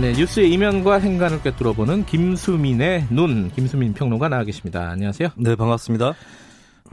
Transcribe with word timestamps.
네, 0.00 0.12
뉴스의 0.12 0.52
이면과 0.52 0.98
행간을 0.98 1.42
꿰뚫어 1.42 1.72
보는 1.72 2.04
김수민의 2.04 3.06
눈, 3.10 3.50
김수민 3.52 3.94
평론가 3.94 4.28
나와 4.28 4.44
계십니다. 4.44 4.90
안녕하세요. 4.90 5.30
네, 5.38 5.56
반갑습니다. 5.56 6.12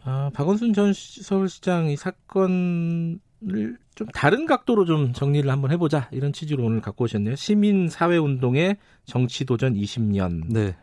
아, 0.05 0.29
박원순 0.33 0.73
전 0.73 0.93
서울시장 0.93 1.89
이 1.89 1.97
사건을 1.97 3.19
좀 3.95 4.07
다른 4.13 4.45
각도로 4.45 4.85
좀 4.85 5.11
정리를 5.11 5.49
한번 5.51 5.71
해보자 5.71 6.07
이런 6.11 6.31
취지로 6.31 6.63
오늘 6.63 6.79
갖고 6.79 7.03
오셨네요. 7.03 7.35
시민 7.35 7.89
사회 7.89 8.17
운동의 8.17 8.77
정치 9.05 9.43
도전 9.43 9.73
20년. 9.73 10.43
네. 10.49 10.75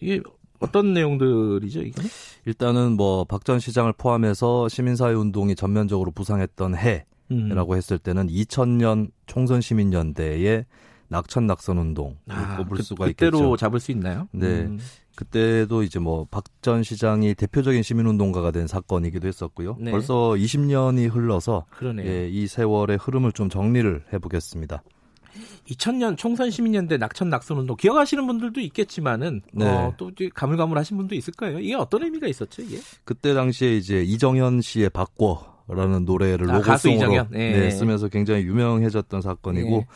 이게 0.00 0.20
어떤 0.60 0.94
내용들이죠, 0.94 1.82
이게? 1.82 2.00
일단은 2.46 2.92
뭐 2.92 3.24
박 3.24 3.42
전 3.44 3.58
시장을 3.58 3.92
포함해서 3.98 4.68
시민사회 4.68 5.14
운동이 5.14 5.56
전면적으로 5.56 6.12
부상했던 6.12 6.76
해라고 6.76 7.72
음. 7.72 7.76
했을 7.76 7.98
때는 7.98 8.28
2000년 8.28 9.10
총선 9.26 9.60
시민연대의 9.60 10.64
낙천 11.08 11.46
낙선 11.46 11.78
운동 11.78 12.16
아, 12.28 12.56
꼽을 12.56 12.78
그, 12.78 12.82
수가 12.82 13.06
그때로 13.06 13.38
있겠죠. 13.38 13.56
잡을 13.56 13.80
수 13.80 13.90
있나요? 13.92 14.28
네. 14.32 14.46
음. 14.62 14.78
그때도 15.16 15.82
이제 15.84 15.98
뭐 16.00 16.24
박 16.30 16.44
전 16.60 16.82
시장이 16.82 17.34
대표적인 17.34 17.82
시민운동가가 17.82 18.50
된 18.50 18.66
사건이기도 18.66 19.28
했었고요. 19.28 19.76
네. 19.78 19.90
벌써 19.90 20.30
20년이 20.30 21.14
흘러서 21.14 21.66
그러네요. 21.76 22.06
예, 22.10 22.26
이 22.28 22.46
세월의 22.46 22.96
흐름을 22.96 23.32
좀 23.32 23.50
정리를 23.50 24.04
해보겠습니다. 24.14 24.82
2000년 25.68 26.16
총선 26.16 26.50
시민연대 26.50 26.96
낙천 26.96 27.28
낙선 27.28 27.58
운동 27.58 27.76
기억하시는 27.76 28.26
분들도 28.26 28.60
있겠지만은 28.60 29.42
네. 29.52 29.66
어, 29.66 29.92
또 29.96 30.10
가물가물하신 30.34 30.96
분도 30.96 31.14
있을 31.14 31.34
거예요. 31.34 31.58
이게 31.58 31.74
어떤 31.74 32.02
의미가 32.02 32.26
있었죠, 32.28 32.62
이게? 32.62 32.78
그때 33.04 33.34
당시에 33.34 33.76
이제 33.76 34.02
이정현 34.02 34.60
씨의 34.62 34.90
바꿔라는 34.90 36.04
노래를 36.04 36.50
아, 36.50 36.58
로고송으로. 36.58 37.26
네. 37.30 37.52
네, 37.60 37.70
쓰면서 37.70 38.08
굉장히 38.08 38.44
유명해졌던 38.44 39.20
사건이고 39.22 39.68
네. 39.68 39.86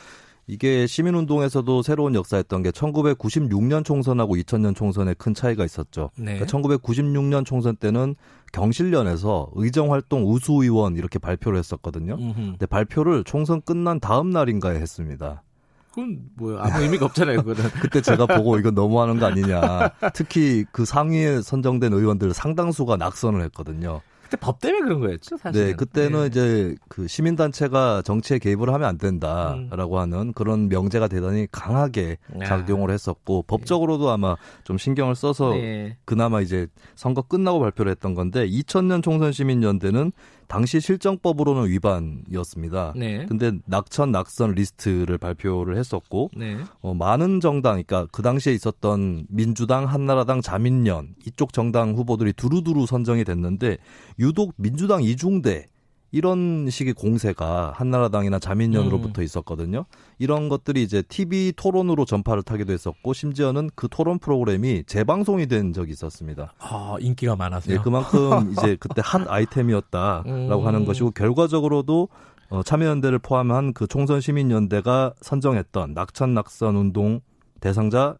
이게 0.49 0.87
시민운동에서도 0.87 1.83
새로운 1.83 2.15
역사였던 2.15 2.63
게 2.63 2.71
1996년 2.71 3.85
총선하고 3.85 4.35
2000년 4.37 4.75
총선에 4.75 5.13
큰 5.13 5.35
차이가 5.35 5.63
있었죠. 5.63 6.11
네. 6.17 6.39
그러니까 6.39 6.47
1996년 6.47 7.45
총선 7.45 7.77
때는 7.77 8.17
경실련에서 8.53 9.51
의정활동 9.55 10.25
우수의원 10.25 10.97
이렇게 10.97 11.19
발표를 11.19 11.59
했었거든요. 11.59 12.15
음흠. 12.15 12.35
근데 12.35 12.65
발표를 12.67 13.25
총선 13.25 13.61
끝난 13.61 14.01
다음 14.01 14.31
날인가에 14.31 14.77
했습니다. 14.77 15.43
그건 15.91 16.19
뭐야 16.37 16.61
아무 16.63 16.83
의미가 16.83 17.05
없잖아요, 17.07 17.43
그거는. 17.43 17.71
그때 17.83 18.01
제가 18.01 18.25
보고 18.25 18.59
이건 18.59 18.75
너무하는 18.75 19.19
거 19.19 19.27
아니냐. 19.27 19.91
특히 20.15 20.65
그 20.73 20.87
상위에 20.87 21.43
선정된 21.43 21.93
의원들 21.93 22.33
상당수가 22.33 22.97
낙선을 22.97 23.43
했거든요. 23.45 24.01
그때 24.29 24.37
법 24.37 24.61
때문에 24.61 24.83
그런 24.83 25.01
거였죠, 25.01 25.39
사실. 25.39 25.65
네, 25.65 25.73
그때는 25.73 26.27
이제 26.27 26.75
그 26.89 27.09
시민단체가 27.09 28.03
정치에 28.03 28.39
개입을 28.39 28.73
하면 28.75 28.87
안 28.87 28.99
된다라고 28.99 29.99
하는 29.99 30.35
그런 30.35 30.69
명제가 30.69 31.09
대단히 31.09 31.47
강하게 31.51 32.19
음. 32.35 32.43
야. 32.43 32.45
작용을 32.45 32.91
했었고 32.91 33.45
법적으로도 33.47 34.11
아마 34.11 34.37
좀 34.65 34.77
신경을 34.77 35.15
써서 35.15 35.53
네. 35.55 35.97
그나마 36.05 36.43
이제 36.43 36.67
선거 36.95 37.23
끝나고 37.23 37.59
발표를 37.61 37.91
했던 37.91 38.15
건데 38.15 38.47
2000년 38.47 39.03
총선 39.03 39.33
시민연대는 39.33 40.13
당시 40.49 40.81
실정법으로는 40.81 41.69
위반이었습니다. 41.69 42.95
네. 42.97 43.27
근데 43.27 43.53
낙천 43.67 44.11
낙선 44.11 44.53
리스트를 44.53 45.19
발표를 45.19 45.77
했었고 45.77 46.31
네. 46.37 46.57
어, 46.81 46.95
많은 46.95 47.41
정당, 47.41 47.73
그러니까 47.73 48.07
그 48.11 48.23
당시에 48.23 48.55
있었던 48.55 49.27
민주당, 49.29 49.85
한나라당, 49.85 50.41
자민련 50.41 51.15
이쪽 51.27 51.53
정당 51.53 51.95
후보들이 51.95 52.33
두루두루 52.33 52.87
선정이 52.87 53.25
됐는데 53.25 53.77
유독 54.19 54.55
민주당 54.57 55.03
이중대 55.03 55.69
이런 56.11 56.69
식의 56.71 56.95
공세가 56.95 57.73
한나라당이나 57.77 58.39
자민련으로부터 58.39 59.23
있었거든요. 59.23 59.85
이런 60.19 60.49
것들이 60.49 60.83
이제 60.83 61.03
TV 61.03 61.53
토론으로 61.55 62.05
전파를 62.07 62.43
타기도 62.43 62.73
했었고 62.73 63.13
심지어는 63.13 63.71
그 63.75 63.89
토론 63.91 64.19
프로그램이 64.19 64.85
재방송이 64.87 65.47
된 65.47 65.73
적이 65.73 65.93
있었습니다. 65.93 66.55
아, 66.61 66.97
인기가 67.01 67.37
많아서요. 67.37 67.77
네, 67.77 67.83
그만큼 67.83 68.53
이제 68.53 68.77
그때 68.81 69.03
핫 69.05 69.23
아이템이었다라고 69.29 70.63
음. 70.63 70.67
하는 70.67 70.85
것이고 70.87 71.11
결과적으로도 71.11 72.09
어, 72.51 72.63
참여연대를 72.63 73.19
포함한 73.19 73.75
그 73.75 73.87
총선 73.87 74.23
시민연대가 74.23 75.13
선정했던 75.21 75.93
낙천 75.93 76.33
낙선 76.33 76.77
운동 76.77 77.21
대상자 77.61 78.17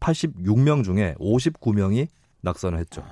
86명 0.00 0.84
중에 0.84 1.14
59명이 1.18 2.08
낙선을 2.42 2.78
했죠. 2.78 3.02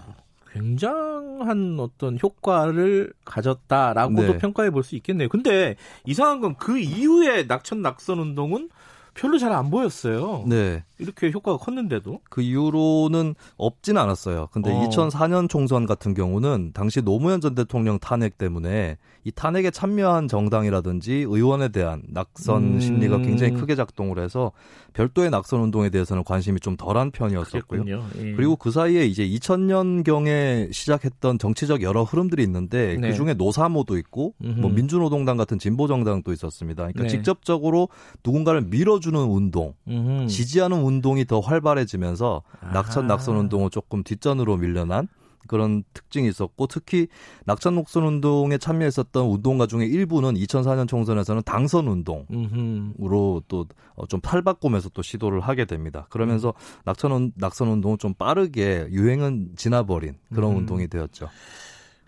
굉장한 0.52 1.76
어떤 1.78 2.18
효과를 2.22 3.12
가졌다라고도 3.24 4.32
네. 4.32 4.38
평가해 4.38 4.70
볼 4.70 4.82
수 4.82 4.96
있겠네요. 4.96 5.28
근데 5.28 5.76
이상한 6.06 6.40
건 6.40 6.54
그 6.58 6.78
이후에 6.78 7.44
낙천 7.44 7.82
낙선 7.82 8.18
운동은 8.18 8.70
별로 9.14 9.38
잘 9.38 9.52
안 9.52 9.70
보였어요. 9.70 10.44
네. 10.46 10.84
이렇게 10.98 11.30
효과가 11.30 11.58
컸는데도. 11.58 12.20
그 12.28 12.42
이후로는 12.42 13.34
없진 13.56 13.96
않았어요. 13.96 14.48
근데 14.52 14.70
어. 14.70 14.88
2004년 14.88 15.48
총선 15.48 15.86
같은 15.86 16.14
경우는 16.14 16.72
당시 16.74 17.02
노무현 17.02 17.40
전 17.40 17.54
대통령 17.54 17.98
탄핵 17.98 18.38
때문에 18.38 18.96
이 19.24 19.30
탄핵에 19.30 19.70
참여한 19.70 20.26
정당이라든지 20.26 21.12
의원에 21.28 21.68
대한 21.68 22.02
낙선 22.08 22.62
음. 22.62 22.80
심리가 22.80 23.18
굉장히 23.18 23.52
크게 23.52 23.74
작동을 23.74 24.18
해서 24.18 24.52
별도의 24.94 25.30
낙선 25.30 25.60
운동에 25.60 25.90
대해서는 25.90 26.24
관심이 26.24 26.60
좀 26.60 26.76
덜한 26.76 27.10
편이었었고요. 27.10 27.84
예. 28.16 28.32
그리고 28.32 28.56
그 28.56 28.70
사이에 28.70 29.04
이제 29.04 29.28
2000년 29.28 30.02
경에 30.02 30.68
시작했던 30.72 31.38
정치적 31.38 31.82
여러 31.82 32.04
흐름들이 32.04 32.42
있는데 32.42 32.96
네. 32.98 33.10
그 33.10 33.14
중에 33.14 33.34
노사모도 33.34 33.98
있고 33.98 34.34
음흠. 34.42 34.60
뭐 34.60 34.70
민주노동당 34.70 35.36
같은 35.36 35.58
진보 35.58 35.86
정당도 35.86 36.32
있었습니다. 36.32 36.84
그러니까 36.84 37.02
네. 37.02 37.08
직접적으로 37.08 37.88
누군가를 38.24 38.62
밀어주는 38.62 39.20
운동, 39.20 39.74
음흠. 39.86 40.26
지지하는 40.28 40.82
운동이 40.88 41.24
더 41.24 41.40
활발해지면서 41.40 42.42
낙천 42.72 43.04
아하. 43.04 43.14
낙선 43.14 43.36
운동은 43.36 43.70
조금 43.70 44.02
뒷전으로 44.02 44.56
밀려난 44.56 45.06
그런 45.46 45.82
특징이 45.94 46.28
있었고 46.28 46.66
특히 46.66 47.06
낙천 47.46 47.74
낙선 47.76 48.04
운동에 48.04 48.58
참여했었던 48.58 49.24
운동가 49.26 49.66
중에 49.66 49.86
일부는 49.86 50.34
2004년 50.34 50.86
총선에서는 50.88 51.42
당선 51.46 51.86
운동 51.88 52.26
음흠. 52.30 52.92
으로 53.02 53.42
또좀 53.48 54.20
탈바꿈해서 54.20 54.90
또 54.90 55.00
시도를 55.00 55.40
하게 55.40 55.64
됩니다. 55.64 56.06
그러면서 56.10 56.52
낙천 56.84 57.12
운- 57.12 57.32
낙선 57.36 57.68
운동은 57.68 57.96
좀 57.98 58.12
빠르게 58.14 58.88
유행은 58.90 59.52
지나버린 59.56 60.16
그런 60.34 60.52
음. 60.52 60.56
운동이 60.58 60.88
되었죠. 60.88 61.28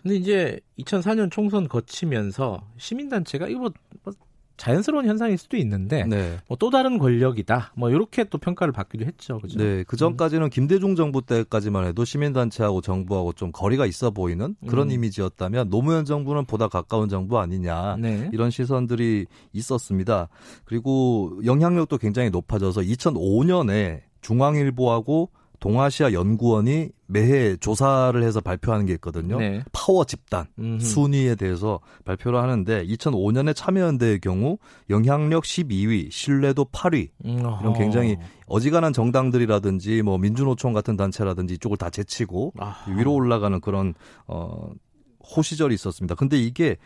근데 0.03 0.15
이제 0.17 0.59
2004년 0.79 1.31
총선 1.31 1.67
거치면서 1.67 2.61
시민단체가 2.77 3.47
이거 3.47 3.59
뭐, 3.59 3.71
뭐 4.03 4.13
자연스러운 4.61 5.07
현상일 5.07 5.39
수도 5.39 5.57
있는데 5.57 6.03
네. 6.05 6.37
뭐또 6.47 6.69
다른 6.69 6.99
권력이다. 6.99 7.73
뭐 7.75 7.89
이렇게 7.89 8.23
또 8.25 8.37
평가를 8.37 8.71
받기도 8.71 9.05
했죠. 9.05 9.39
그죠? 9.39 9.57
네, 9.57 9.83
그 9.87 9.97
전까지는 9.97 10.51
김대중 10.51 10.95
정부 10.95 11.23
때까지만 11.23 11.85
해도 11.87 12.05
시민단체하고 12.05 12.81
정부하고 12.81 13.33
좀 13.33 13.51
거리가 13.51 13.87
있어 13.87 14.11
보이는 14.11 14.55
그런 14.67 14.89
음. 14.89 14.91
이미지였다면 14.91 15.71
노무현 15.71 16.05
정부는 16.05 16.45
보다 16.45 16.67
가까운 16.67 17.09
정부 17.09 17.39
아니냐 17.39 17.95
네. 17.97 18.29
이런 18.33 18.51
시선들이 18.51 19.25
있었습니다. 19.51 20.29
그리고 20.63 21.39
영향력도 21.43 21.97
굉장히 21.97 22.29
높아져서 22.29 22.81
2005년에 22.81 24.01
중앙일보하고 24.21 25.31
동아시아 25.61 26.11
연구원이 26.11 26.89
매해 27.05 27.55
조사를 27.55 28.21
해서 28.23 28.41
발표하는 28.41 28.87
게 28.87 28.93
있거든요. 28.93 29.37
네. 29.37 29.63
파워 29.71 30.03
집단 30.05 30.47
음흠. 30.57 30.79
순위에 30.79 31.35
대해서 31.35 31.79
발표를 32.03 32.41
하는데 32.41 32.85
2005년에 32.85 33.55
참여연대의 33.55 34.19
경우 34.21 34.57
영향력 34.89 35.43
12위, 35.43 36.11
신뢰도 36.11 36.65
8위 36.65 37.09
음, 37.25 37.37
이런. 37.37 37.73
굉장히 37.73 38.17
어지간한 38.47 38.91
정당들이라든지 38.91 40.01
뭐 40.01 40.17
민주노총 40.17 40.73
같은 40.73 40.97
단체라든지 40.97 41.53
이쪽을 41.53 41.77
다 41.77 41.91
제치고 41.91 42.53
아하. 42.57 42.91
위로 42.95 43.13
올라가는 43.13 43.61
그런 43.61 43.93
어 44.27 44.71
호시절이 45.35 45.73
있었습니다. 45.75 46.15
근데 46.15 46.37
이게 46.37 46.77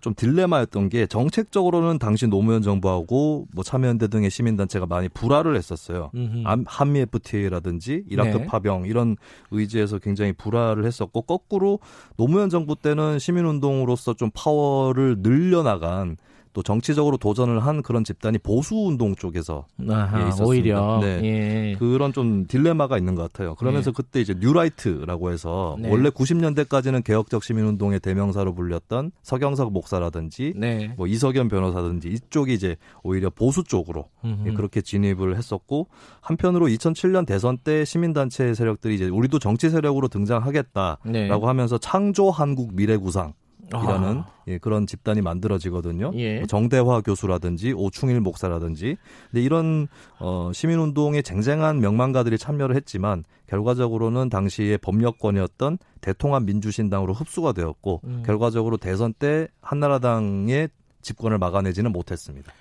좀 0.00 0.14
딜레마였던 0.14 0.88
게 0.88 1.06
정책적으로는 1.06 1.98
당시 1.98 2.26
노무현 2.26 2.62
정부하고 2.62 3.46
뭐 3.52 3.64
참여연대 3.64 4.08
등의 4.08 4.30
시민단체가 4.30 4.86
많이 4.86 5.08
불화를 5.08 5.56
했었어요. 5.56 6.10
음흠. 6.14 6.42
암- 6.46 6.64
한미 6.66 7.00
FTA라든지 7.00 8.04
이라크 8.08 8.38
네. 8.38 8.46
파병 8.46 8.86
이런 8.86 9.16
의제에서 9.50 9.98
굉장히 9.98 10.32
불화를 10.32 10.84
했었고 10.86 11.22
거꾸로 11.22 11.78
노무현 12.16 12.48
정부 12.50 12.76
때는 12.76 13.18
시민운동으로서 13.18 14.14
좀 14.14 14.30
파워를 14.32 15.16
늘려나간 15.18 16.16
또 16.52 16.62
정치적으로 16.62 17.16
도전을 17.16 17.60
한 17.60 17.82
그런 17.82 18.02
집단이 18.02 18.38
보수 18.38 18.74
운동 18.74 19.14
쪽에서 19.14 19.66
아하, 19.88 20.22
예, 20.22 20.28
있었습니다. 20.28 20.44
오히려 20.44 20.98
네. 21.00 21.20
예. 21.22 21.76
그런 21.78 22.12
좀 22.12 22.46
딜레마가 22.46 22.98
있는 22.98 23.14
것 23.14 23.22
같아요. 23.22 23.54
그러면서 23.54 23.92
그때 23.92 24.20
이제 24.20 24.34
뉴라이트라고 24.38 25.30
해서 25.30 25.76
네. 25.80 25.90
원래 25.90 26.10
90년대까지는 26.10 27.04
개혁적 27.04 27.44
시민운동의 27.44 28.00
대명사로 28.00 28.54
불렸던 28.54 29.12
서경석 29.22 29.72
목사라든지 29.72 30.54
네. 30.56 30.92
뭐 30.96 31.06
이석연 31.06 31.48
변호사든지 31.48 32.08
이쪽이 32.08 32.54
이제 32.54 32.76
오히려 33.02 33.30
보수 33.30 33.62
쪽으로 33.62 34.08
음흠. 34.24 34.48
예, 34.48 34.52
그렇게 34.52 34.80
진입을 34.80 35.36
했었고 35.36 35.88
한편으로 36.20 36.66
2007년 36.66 37.26
대선 37.26 37.58
때 37.58 37.84
시민단체 37.84 38.54
세력들이 38.54 38.96
이제 38.96 39.08
우리도 39.08 39.38
정치 39.38 39.70
세력으로 39.70 40.08
등장하겠다라고 40.08 40.98
네. 41.12 41.28
하면서 41.28 41.78
창조 41.78 42.30
한국 42.30 42.74
미래구상 42.74 43.34
이라는 43.78 44.18
아. 44.18 44.26
예, 44.48 44.58
그런 44.58 44.86
집단이 44.86 45.22
만들어지거든요. 45.22 46.12
예. 46.14 46.38
뭐 46.38 46.46
정대화 46.46 47.00
교수라든지 47.00 47.72
오충일 47.72 48.20
목사라든지. 48.20 48.96
근데 49.30 49.42
이런 49.42 49.88
어, 50.18 50.50
시민운동에 50.52 51.22
쟁쟁한 51.22 51.80
명망가들이 51.80 52.38
참여를 52.38 52.74
했지만 52.76 53.24
결과적으로는 53.46 54.28
당시의 54.28 54.78
법력권이었던 54.78 55.78
대통합 56.00 56.44
민주신당으로 56.44 57.12
흡수가 57.12 57.52
되었고 57.52 58.00
음. 58.04 58.22
결과적으로 58.24 58.76
대선 58.76 59.12
때 59.12 59.48
한나라당의 59.60 60.68
집권을 61.02 61.38
막아내지는 61.38 61.92
못했습니다. 61.92 62.52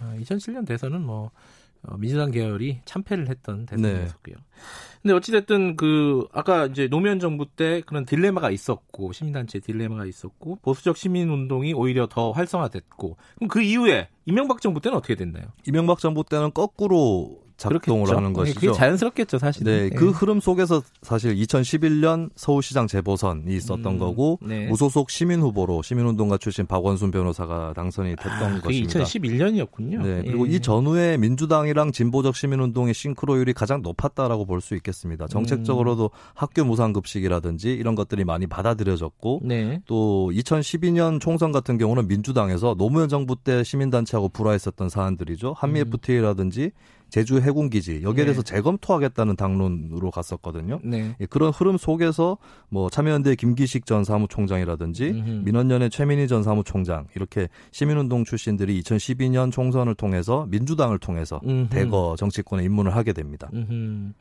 아, 0.00 0.14
2007년 0.18 0.66
대선은 0.66 1.02
뭐 1.02 1.30
어, 1.82 1.96
민주당 1.96 2.30
계열이 2.30 2.80
참패를 2.84 3.28
했던 3.28 3.66
네. 3.66 3.76
대선이었고요. 3.76 4.36
근데 5.02 5.14
어찌됐든 5.14 5.76
그 5.76 6.26
아까 6.32 6.66
이제 6.66 6.88
노무현 6.88 7.20
정부 7.20 7.46
때 7.46 7.80
그런 7.86 8.04
딜레마가 8.04 8.50
있었고 8.50 9.12
시민단체 9.12 9.60
딜레마가 9.60 10.04
있었고 10.04 10.58
보수적 10.62 10.96
시민운동이 10.96 11.74
오히려 11.74 12.08
더 12.08 12.32
활성화됐고 12.32 13.16
그럼 13.36 13.48
그 13.48 13.62
이후에 13.62 14.08
이명박 14.24 14.60
정부 14.60 14.80
때는 14.80 14.98
어떻게 14.98 15.14
됐나요? 15.14 15.44
이명박 15.66 16.00
정부 16.00 16.24
때는 16.24 16.52
거꾸로 16.52 17.45
작동을 17.56 18.04
그렇겠죠. 18.04 18.16
하는 18.16 18.32
네, 18.32 18.34
것이죠. 18.34 18.60
그게 18.60 18.72
자연스럽겠죠, 18.72 19.38
사실은. 19.38 19.72
네, 19.72 19.90
그 19.90 20.10
흐름 20.10 20.40
속에서 20.40 20.82
사실 21.02 21.34
2011년 21.36 22.30
서울시장 22.36 22.86
재보선이 22.86 23.54
있었던 23.54 23.86
음, 23.86 23.98
거고 23.98 24.38
네. 24.42 24.66
무소속 24.66 25.10
시민 25.10 25.40
후보로 25.40 25.82
시민운동가 25.82 26.36
출신 26.38 26.66
박원순 26.66 27.10
변호사가 27.10 27.72
당선이 27.74 28.16
됐던 28.16 28.56
아, 28.56 28.60
것입니다. 28.60 29.00
2011년이었군요. 29.00 30.02
네, 30.02 30.22
그리고 30.24 30.48
예. 30.48 30.52
이 30.52 30.60
전후에 30.60 31.16
민주당이랑 31.16 31.92
진보적 31.92 32.36
시민운동의 32.36 32.92
싱크로율이 32.92 33.52
가장 33.54 33.80
높았다라고 33.82 34.44
볼 34.44 34.56
수 34.66 34.74
있겠습니다. 34.74 35.26
정책적으로도 35.28 36.10
학교 36.34 36.64
무상급식이라든지 36.64 37.72
이런 37.72 37.94
것들이 37.94 38.24
많이 38.24 38.46
받아들여졌고 38.46 39.42
네. 39.44 39.80
또 39.86 40.30
2012년 40.34 41.20
총선 41.20 41.52
같은 41.52 41.78
경우는 41.78 42.08
민주당에서 42.08 42.74
노무현 42.76 43.08
정부 43.08 43.36
때 43.36 43.62
시민단체하고 43.62 44.30
불화했었던 44.30 44.88
사안들이죠. 44.88 45.54
한미 45.56 45.80
음. 45.82 45.86
FTA라든지 45.92 46.72
제주 47.16 47.40
해군기지 47.40 48.02
여기에 48.02 48.12
네. 48.12 48.26
대해서 48.26 48.42
재검토하겠다는 48.42 49.36
당론으로 49.36 50.10
갔었거든요. 50.10 50.80
네. 50.84 51.16
예, 51.18 51.24
그런 51.24 51.50
흐름 51.50 51.78
속에서 51.78 52.36
뭐 52.68 52.90
참여연대 52.90 53.36
김기식 53.36 53.86
전 53.86 54.04
사무총장이라든지 54.04 55.08
음흠. 55.12 55.30
민원연의 55.46 55.88
최민희 55.88 56.28
전 56.28 56.42
사무총장 56.42 57.06
이렇게 57.16 57.48
시민운동 57.70 58.24
출신들이 58.24 58.82
2012년 58.82 59.50
총선을 59.50 59.94
통해서 59.94 60.44
민주당을 60.50 60.98
통해서 60.98 61.40
음흠. 61.42 61.70
대거 61.70 62.16
정치권에 62.18 62.62
입문을 62.64 62.94
하게 62.94 63.14
됩니다. 63.14 63.48
음흠. 63.54 64.12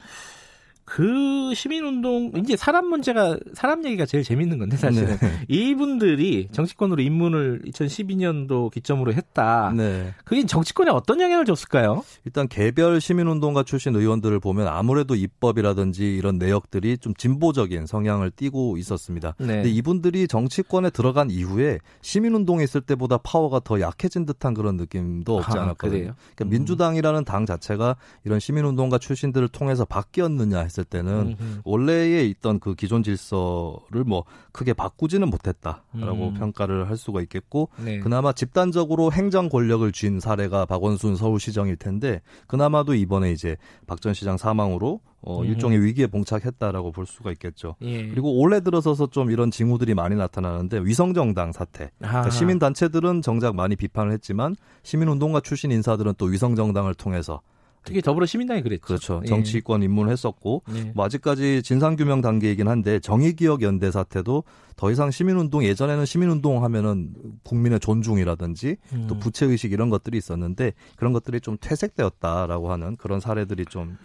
그 0.85 1.51
시민운동 1.55 2.31
이제 2.37 2.55
사람 2.55 2.87
문제가 2.87 3.37
사람 3.53 3.83
얘기가 3.85 4.05
제일 4.05 4.23
재밌는 4.23 4.59
건데 4.59 4.77
사실은 4.77 5.17
네. 5.17 5.45
이분들이 5.49 6.47
정치권으로 6.51 7.01
입문을 7.01 7.63
2012년도 7.65 8.71
기점으로 8.71 9.11
했다. 9.13 9.73
네. 9.75 10.13
그게 10.23 10.45
정치권에 10.45 10.91
어떤 10.91 11.19
영향을 11.19 11.45
줬을까요? 11.45 12.03
일단 12.23 12.47
개별 12.47 13.01
시민운동가 13.01 13.63
출신 13.63 13.95
의원들을 13.95 14.39
보면 14.39 14.67
아무래도 14.67 15.15
입법이라든지 15.15 16.15
이런 16.15 16.37
내역들이 16.37 16.99
좀 16.99 17.15
진보적인 17.15 17.87
성향을 17.87 18.29
띠고 18.31 18.77
있었습니다. 18.77 19.33
네. 19.39 19.47
근데 19.47 19.69
이분들이 19.71 20.27
정치권에 20.27 20.91
들어간 20.91 21.31
이후에 21.31 21.79
시민운동에 22.01 22.63
있을 22.63 22.81
때보다 22.81 23.17
파워가 23.17 23.59
더 23.63 23.81
약해진 23.81 24.27
듯한 24.27 24.53
그런 24.53 24.77
느낌도 24.77 25.35
없지 25.37 25.57
아, 25.57 25.63
않았거든요. 25.63 25.99
그래요? 25.99 26.15
그러니까 26.35 26.45
음. 26.45 26.49
민주당이라는 26.49 27.25
당 27.25 27.47
자체가 27.47 27.95
이런 28.23 28.39
시민운동가 28.39 28.99
출신들을 28.99 29.47
통해서 29.47 29.83
바뀌었느냐 29.83 30.59
했을 30.75 30.83
때는 30.83 31.35
음흠. 31.39 31.61
원래에 31.63 32.25
있던 32.25 32.59
그 32.59 32.75
기존 32.75 33.01
질서를 33.03 34.03
뭐 34.05 34.25
크게 34.51 34.73
바꾸지는 34.73 35.29
못했다라고 35.29 36.27
음. 36.29 36.33
평가를 36.37 36.89
할 36.89 36.97
수가 36.97 37.21
있겠고 37.21 37.69
네. 37.83 37.99
그나마 37.99 38.33
집단적으로 38.33 39.11
행정 39.11 39.49
권력을 39.49 39.89
쥔 39.91 40.19
사례가 40.19 40.65
박원순 40.65 41.15
서울시장일 41.15 41.77
텐데 41.77 42.21
그나마도 42.47 42.93
이번에 42.93 43.31
이제 43.31 43.55
박 43.87 43.95
전 44.05 44.13
시장 44.13 44.37
사망으로 44.37 44.99
어, 45.21 45.41
음. 45.41 45.45
일종의 45.45 45.81
위기에 45.81 46.05
봉착했다라고 46.05 46.91
볼 46.91 47.07
수가 47.07 47.31
있겠죠. 47.31 47.75
예. 47.81 48.07
그리고 48.09 48.37
올해 48.37 48.59
들어서서 48.59 49.07
좀 49.07 49.31
이런 49.31 49.49
징후들이 49.49 49.95
많이 49.95 50.15
나타나는데 50.15 50.81
위성정당 50.81 51.51
사태. 51.53 51.89
그러니까. 51.97 52.29
시민단체들은 52.29 53.23
정작 53.23 53.55
많이 53.55 53.75
비판을 53.75 54.11
했지만 54.11 54.55
시민운동가 54.83 55.39
출신 55.39 55.71
인사들은 55.71 56.13
또 56.19 56.25
위성정당을 56.25 56.93
통해서 56.93 57.41
특히 57.85 58.01
더불어 58.01 58.25
시민당이 58.25 58.63
그랬죠. 58.63 58.85
그렇죠 58.85 59.21
예. 59.23 59.27
정치권 59.27 59.83
입문을 59.83 60.11
했었고 60.11 60.63
예. 60.75 60.91
뭐 60.95 61.05
아직까지 61.05 61.61
진상규명 61.63 62.21
단계이긴 62.21 62.67
한데 62.67 62.99
정의기억연대 62.99 63.91
사태도 63.91 64.43
더 64.75 64.91
이상 64.91 65.11
시민운동 65.11 65.63
예전에는 65.63 66.05
시민운동 66.05 66.63
하면은 66.63 67.13
국민의 67.43 67.79
존중이라든지 67.79 68.77
음. 68.93 69.05
또 69.07 69.17
부채의식 69.17 69.71
이런 69.71 69.89
것들이 69.89 70.17
있었는데 70.17 70.73
그런 70.97 71.13
것들이 71.13 71.39
좀 71.39 71.57
퇴색되었다라고 71.61 72.71
하는 72.71 72.97
그런 72.97 73.19
사례들이 73.19 73.65
좀 73.65 73.97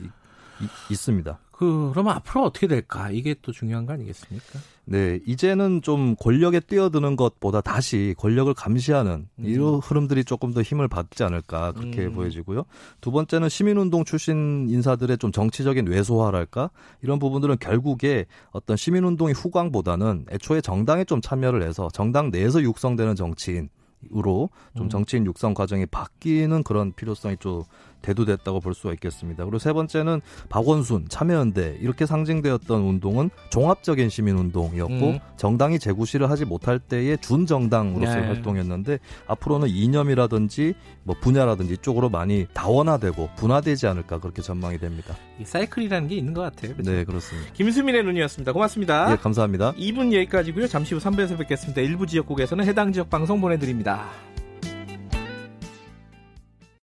있습니다. 0.90 1.38
그 1.60 1.90
그러면 1.92 2.14
앞으로 2.14 2.44
어떻게 2.44 2.66
될까? 2.66 3.10
이게 3.10 3.34
또 3.42 3.52
중요한 3.52 3.84
거 3.84 3.92
아니겠습니까? 3.92 4.58
네, 4.86 5.20
이제는 5.26 5.82
좀 5.82 6.16
권력에 6.16 6.58
뛰어드는 6.58 7.16
것보다 7.16 7.60
다시 7.60 8.14
권력을 8.16 8.52
감시하는 8.54 9.28
이런 9.36 9.74
흐름들이 9.74 10.24
조금 10.24 10.54
더 10.54 10.62
힘을 10.62 10.88
받지 10.88 11.22
않을까 11.22 11.72
그렇게 11.72 12.06
음. 12.06 12.14
보여지고요. 12.14 12.64
두 13.02 13.10
번째는 13.10 13.50
시민운동 13.50 14.04
출신 14.04 14.68
인사들의 14.70 15.18
좀 15.18 15.32
정치적인 15.32 15.86
외소화랄까 15.86 16.70
이런 17.02 17.18
부분들은 17.18 17.58
결국에 17.60 18.24
어떤 18.52 18.78
시민운동의 18.78 19.34
후광보다는 19.34 20.26
애초에 20.30 20.62
정당에 20.62 21.04
좀 21.04 21.20
참여를 21.20 21.62
해서 21.62 21.88
정당 21.92 22.30
내에서 22.30 22.62
육성되는 22.62 23.16
정치인 23.16 23.68
으로 24.16 24.48
좀 24.74 24.86
음. 24.86 24.88
정치인 24.88 25.26
육성 25.26 25.52
과정이 25.52 25.84
바뀌는 25.84 26.62
그런 26.62 26.92
필요성이 26.94 27.36
좀 27.38 27.64
대두됐다고 28.02 28.60
볼 28.60 28.74
수가 28.74 28.92
있겠습니다. 28.94 29.44
그리고 29.44 29.58
세 29.58 29.72
번째는 29.72 30.20
박원순, 30.48 31.06
참여연대 31.08 31.78
이렇게 31.80 32.06
상징되었던 32.06 32.82
운동은 32.82 33.30
종합적인 33.50 34.08
시민운동이었고 34.08 34.92
음. 34.92 35.18
정당이 35.36 35.78
재구시를 35.78 36.30
하지 36.30 36.44
못할 36.44 36.78
때의 36.78 37.18
준정당으로서의 37.18 38.20
네. 38.22 38.26
활동이었는데 38.26 38.98
앞으로는 39.26 39.68
이념이라든지 39.68 40.74
뭐 41.04 41.16
분야라든지 41.20 41.74
이쪽으로 41.74 42.08
많이 42.08 42.46
다원화되고 42.52 43.30
분화되지 43.36 43.86
않을까 43.86 44.18
그렇게 44.18 44.42
전망이 44.42 44.78
됩니다. 44.78 45.16
이 45.40 45.44
사이클이라는 45.44 46.08
게 46.08 46.16
있는 46.16 46.34
것 46.34 46.42
같아요. 46.42 46.74
그렇죠? 46.74 46.90
네, 46.90 47.04
그렇습니다. 47.04 47.52
김수민의 47.52 48.04
눈이었습니다. 48.04 48.52
고맙습니다. 48.52 49.12
예, 49.12 49.16
감사합니다. 49.16 49.72
2분 49.72 50.12
여기까지고요. 50.12 50.68
잠시 50.68 50.94
후 50.94 51.00
3부에서 51.00 51.38
뵙겠습니다. 51.38 51.80
일부 51.80 52.06
지역국에서는 52.06 52.64
해당 52.66 52.92
지역 52.92 53.08
방송 53.10 53.40
보내드립니다. 53.40 54.08